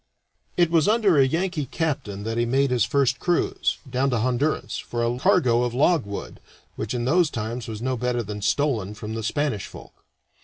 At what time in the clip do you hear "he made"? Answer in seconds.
2.39-2.71